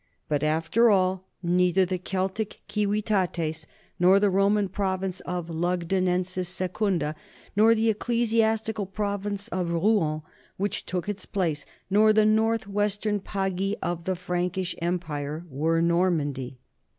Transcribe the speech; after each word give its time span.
But 0.27 0.43
after 0.43 0.89
all, 0.89 1.27
neither 1.43 1.85
the 1.85 1.99
Celtic 1.99 2.59
civitates 2.67 3.67
nor 3.99 4.19
the 4.19 4.31
Roman 4.31 4.67
province 4.67 5.19
of 5.27 5.47
Lugdunensis 5.51 6.47
Secunda 6.49 7.13
nor 7.55 7.75
the 7.75 7.91
ecclesiastical 7.91 8.87
province 8.87 9.47
of 9.49 9.69
Rouen 9.71 10.23
which 10.57 10.87
took 10.87 11.07
its 11.07 11.27
place 11.27 11.67
nor 11.91 12.13
the 12.13 12.25
northwestern 12.25 13.19
pagi 13.19 13.75
of 13.83 14.05
the 14.05 14.15
Prankish 14.15 14.73
empire 14.81 15.45
were 15.47 15.83
Normandy. 15.83 16.57